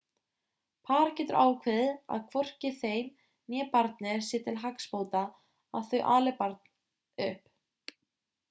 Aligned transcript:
par 0.89 1.11
getur 1.17 1.35
ákveðið 1.41 1.91
að 2.15 2.23
hvorki 2.31 2.71
þeim 2.79 3.11
né 3.55 3.67
barni 3.75 4.15
sé 4.29 4.41
til 4.47 4.57
hagsbóta 4.65 5.23
að 5.81 5.87
þau 5.93 5.99
ali 6.15 6.33
upp 6.37 6.43
barn 6.45 7.37